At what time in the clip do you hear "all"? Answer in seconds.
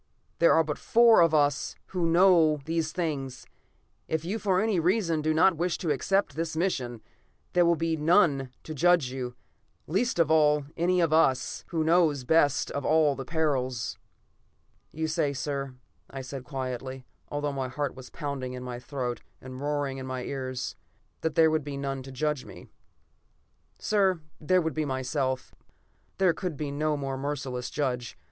10.31-10.65, 12.83-13.15